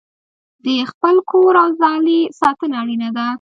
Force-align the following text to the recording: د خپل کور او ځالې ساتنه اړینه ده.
د 0.65 0.67
خپل 0.91 1.15
کور 1.31 1.53
او 1.63 1.69
ځالې 1.81 2.19
ساتنه 2.39 2.75
اړینه 2.81 3.09
ده. 3.17 3.27